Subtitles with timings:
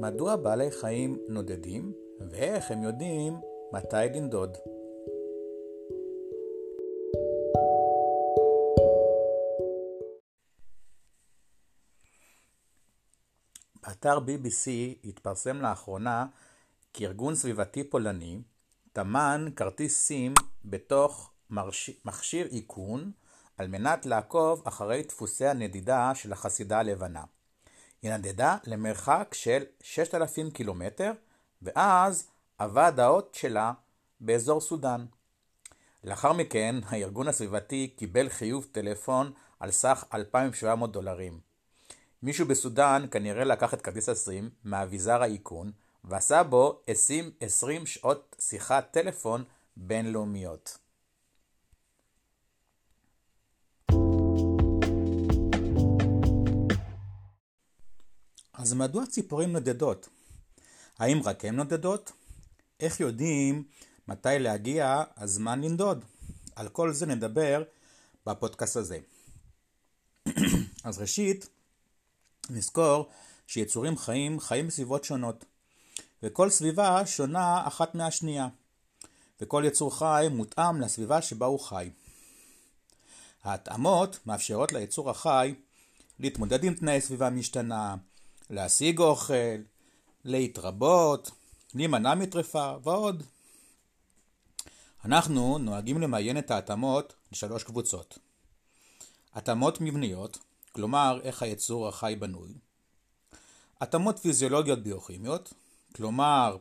[0.00, 1.92] מדוע בעלי חיים נודדים,
[2.30, 3.40] ואיך הם יודעים
[3.72, 4.56] מתי לנדוד.
[13.82, 14.70] באתר BBC
[15.04, 16.26] התפרסם לאחרונה
[16.92, 18.42] כי ארגון סביבתי פולני
[18.92, 21.32] טמן כרטיס סים בתוך
[22.04, 23.12] מכשיר איכון
[23.56, 27.24] על מנת לעקוב אחרי דפוסי הנדידה של החסידה הלבנה.
[28.02, 31.12] היא נדדה למרחק של 6,000 קילומטר,
[31.62, 33.72] ואז עבד האות שלה
[34.20, 35.06] באזור סודאן.
[36.04, 41.40] לאחר מכן, הארגון הסביבתי קיבל חיוב טלפון על סך 2,700 דולרים.
[42.22, 45.72] מישהו בסודאן כנראה לקח את כרטיס הסים מאביזר האיכון
[46.04, 49.44] ועשה בו 20, 20 שעות שיחת טלפון
[49.76, 50.78] בינלאומיות.
[58.58, 60.08] אז מדוע ציפורים נודדות?
[60.98, 62.12] האם רק הן נודדות?
[62.80, 63.64] איך יודעים
[64.08, 66.04] מתי להגיע הזמן לנדוד?
[66.56, 67.62] על כל זה נדבר
[68.26, 68.98] בפודקאסט הזה.
[70.84, 71.48] אז ראשית,
[72.50, 73.08] נזכור
[73.46, 75.44] שיצורים חיים חיים בסביבות שונות,
[76.22, 78.48] וכל סביבה שונה אחת מהשנייה,
[79.40, 81.90] וכל יצור חי מותאם לסביבה שבה הוא חי.
[83.44, 85.54] ההתאמות מאפשרות ליצור החי
[86.20, 87.96] להתמודד עם תנאי סביבה משתנה,
[88.50, 89.34] להשיג אוכל,
[90.24, 91.30] להתרבות,
[91.74, 93.22] להימנע מטרפה ועוד.
[95.04, 98.18] אנחנו נוהגים למיין את ההתאמות לשלוש קבוצות.
[99.34, 100.38] התאמות מבניות,
[100.72, 102.52] כלומר איך היצור החי בנוי.
[103.80, 105.52] התאמות פיזיולוגיות ביוכימיות,
[105.94, 106.56] כלומר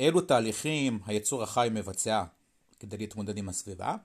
[0.00, 2.24] אילו תהליכים היצור החי מבצע
[2.80, 3.96] כדי להתמודד עם הסביבה,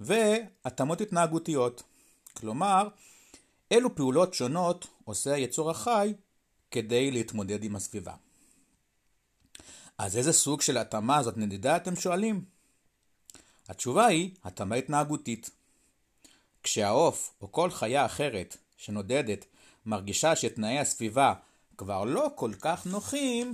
[0.00, 1.82] והתאמות התנהגותיות,
[2.32, 2.88] כלומר
[3.70, 6.12] אילו פעולות שונות עושה היצור החי
[6.70, 8.14] כדי להתמודד עם הסביבה.
[9.98, 12.44] אז איזה סוג של התאמה זאת נדידה אתם שואלים?
[13.68, 15.50] התשובה היא התאמה התנהגותית.
[16.62, 19.44] כשהעוף או כל חיה אחרת שנודדת
[19.86, 21.34] מרגישה שתנאי הסביבה
[21.76, 23.52] כבר לא כל כך נוחים,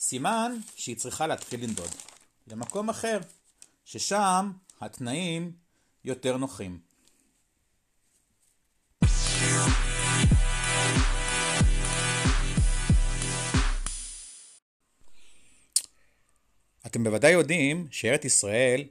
[0.00, 1.90] סימן שהיא צריכה להתחיל לנדוד
[2.46, 3.18] למקום אחר,
[3.84, 5.52] ששם התנאים
[6.04, 6.91] יותר נוחים.
[16.92, 18.84] אתם בוודאי יודעים שארץ ישראל,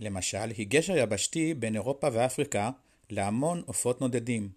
[0.00, 2.70] למשל, היא גשר יבשתי בין אירופה ואפריקה
[3.10, 4.48] להמון עופות נודדים.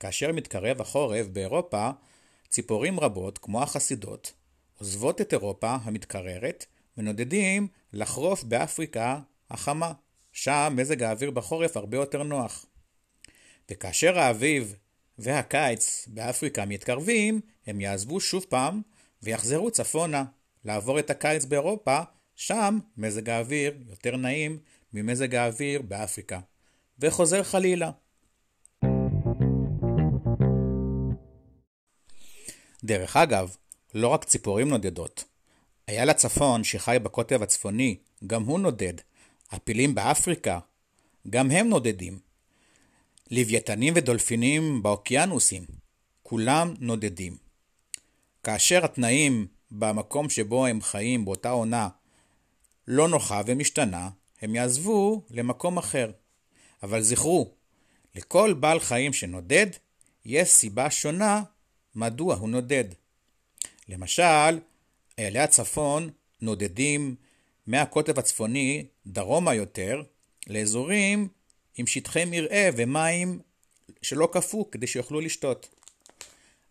[0.00, 1.90] כאשר מתקרב החורף באירופה,
[2.48, 4.32] ציפורים רבות, כמו החסידות,
[4.78, 9.92] עוזבות את אירופה המתקררת ונודדים לחרוף באפריקה החמה.
[10.32, 12.66] שם מזג האוויר בחורף הרבה יותר נוח.
[13.70, 14.74] וכאשר האביב
[15.18, 18.82] והקיץ באפריקה מתקרבים, הם יעזבו שוב פעם
[19.22, 20.24] ויחזרו צפונה.
[20.68, 22.00] לעבור את הקיץ באירופה,
[22.36, 24.58] שם מזג האוויר יותר נעים
[24.92, 26.40] ממזג האוויר באפריקה.
[26.98, 27.90] וחוזר חלילה.
[32.84, 33.56] דרך אגב,
[33.94, 35.24] לא רק ציפורים נודדות.
[35.88, 37.96] אייל הצפון, שחי בקוטב הצפוני,
[38.26, 38.94] גם הוא נודד.
[39.50, 40.58] הפילים באפריקה,
[41.30, 42.18] גם הם נודדים.
[43.30, 45.64] לוויתנים ודולפינים באוקיינוסים,
[46.22, 47.36] כולם נודדים.
[48.42, 51.88] כאשר התנאים במקום שבו הם חיים באותה עונה
[52.86, 54.10] לא נוחה ומשתנה,
[54.42, 56.10] הם יעזבו למקום אחר.
[56.82, 57.50] אבל זכרו,
[58.14, 59.66] לכל בעל חיים שנודד,
[60.24, 61.42] יש סיבה שונה
[61.94, 62.84] מדוע הוא נודד.
[63.88, 64.58] למשל,
[65.18, 67.14] איילי הצפון נודדים
[67.66, 70.02] מהקוטב הצפוני דרומה יותר
[70.46, 71.28] לאזורים
[71.76, 73.40] עם שטחי מרעה ומים
[74.02, 75.68] שלא קפוא כדי שיוכלו לשתות.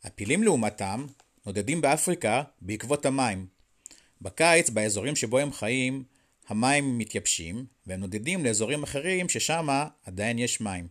[0.04, 1.06] הפילים לעומתם
[1.48, 3.48] נודדים באפריקה בעקבות המים.
[4.22, 6.04] בקיץ, באזורים שבו הם חיים,
[6.48, 9.68] המים מתייבשים, והם נודדים לאזורים אחרים ששם
[10.06, 10.88] עדיין יש מים.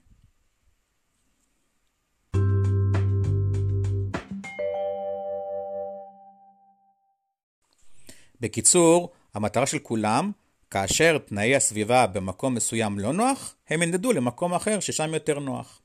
[8.40, 10.32] בקיצור, המטרה של כולם,
[10.70, 15.80] כאשר תנאי הסביבה במקום מסוים לא נוח, הם ינדדו למקום אחר ששם יותר נוח.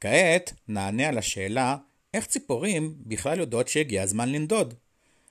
[0.00, 1.76] כעת נענה על השאלה
[2.14, 4.74] איך ציפורים בכלל יודעות שהגיע הזמן לנדוד?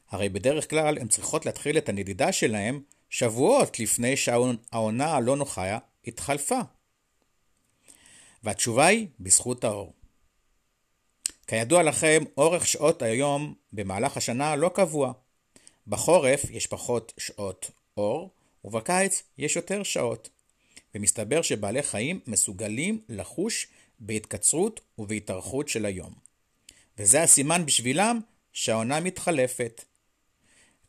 [0.09, 5.77] הרי בדרך כלל הן צריכות להתחיל את הנדידה שלהם שבועות לפני שהעונה הלא נוחה
[6.07, 6.59] התחלפה.
[8.43, 9.93] והתשובה היא בזכות האור.
[11.47, 15.13] כידוע לכם, אורך שעות היום במהלך השנה לא קבוע.
[15.87, 18.29] בחורף יש פחות שעות אור,
[18.65, 20.29] ובקיץ יש יותר שעות.
[20.95, 23.67] ומסתבר שבעלי חיים מסוגלים לחוש
[23.99, 26.26] בהתקצרות ובהתארכות של היום.
[26.97, 28.19] וזה הסימן בשבילם
[28.53, 29.83] שהעונה מתחלפת.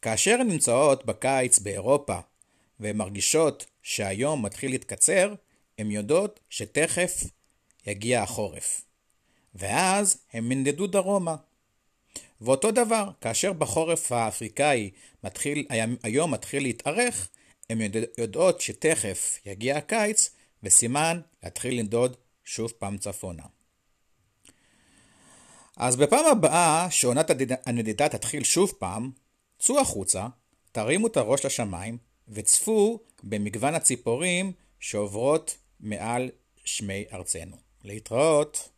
[0.02, 2.18] כאשר הן נמצאות בקיץ באירופה
[2.80, 5.34] והן מרגישות שהיום מתחיל להתקצר,
[5.78, 7.24] הן יודעות שתכף
[7.86, 8.82] יגיע החורף.
[9.54, 11.36] ואז הם ינדדו דרומה.
[12.40, 14.90] ואותו דבר, כאשר בחורף האפריקאי
[15.24, 15.66] מתחיל,
[16.02, 17.28] היום מתחיל להתארך,
[17.70, 17.78] הן
[18.18, 20.30] יודעות שתכף יגיע הקיץ,
[20.62, 23.42] וסימן להתחיל לנדוד שוב פעם צפונה.
[25.78, 27.30] אז בפעם הבאה שעונת
[27.66, 29.10] הנדידה תתחיל שוב פעם,
[29.58, 30.26] צאו החוצה,
[30.72, 31.98] תרימו את הראש לשמיים
[32.28, 36.30] וצפו במגוון הציפורים שעוברות מעל
[36.64, 37.56] שמי ארצנו.
[37.84, 38.68] להתראות.